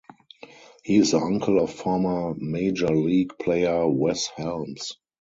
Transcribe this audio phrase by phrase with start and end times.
[0.83, 4.93] He is the uncle of former Major League player Wes Helms.